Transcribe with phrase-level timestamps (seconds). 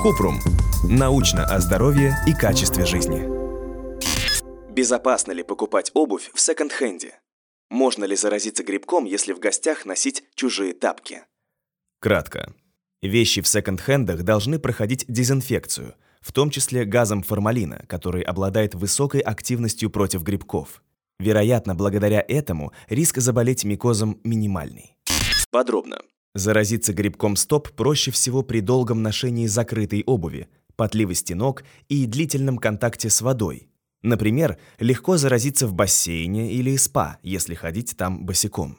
[0.00, 0.40] Купрум.
[0.84, 3.28] Научно о здоровье и качестве жизни.
[4.72, 7.12] Безопасно ли покупать обувь в секонд-хенде?
[7.68, 11.22] Можно ли заразиться грибком, если в гостях носить чужие тапки?
[12.00, 12.54] Кратко.
[13.02, 19.90] Вещи в секонд-хендах должны проходить дезинфекцию, в том числе газом формалина, который обладает высокой активностью
[19.90, 20.82] против грибков.
[21.18, 24.96] Вероятно, благодаря этому риск заболеть микозом минимальный.
[25.50, 25.98] Подробно.
[26.34, 33.10] Заразиться грибком стоп проще всего при долгом ношении закрытой обуви, потливости ног и длительном контакте
[33.10, 33.68] с водой.
[34.02, 38.78] Например, легко заразиться в бассейне или спа, если ходить там босиком.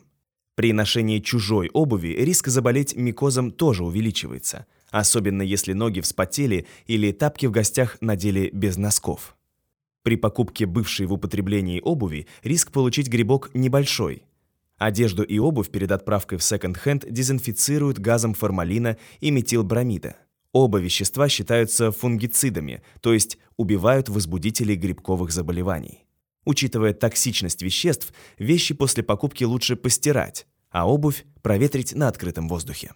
[0.55, 7.45] При ношении чужой обуви риск заболеть микозом тоже увеличивается, особенно если ноги вспотели или тапки
[7.45, 9.35] в гостях надели без носков.
[10.03, 14.23] При покупке бывшей в употреблении обуви риск получить грибок небольшой,
[14.81, 20.15] Одежду и обувь перед отправкой в секонд-хенд дезинфицируют газом формалина и метилбромида.
[20.53, 26.07] Оба вещества считаются фунгицидами, то есть убивают возбудителей грибковых заболеваний.
[26.45, 32.95] Учитывая токсичность веществ, вещи после покупки лучше постирать, а обувь проветрить на открытом воздухе.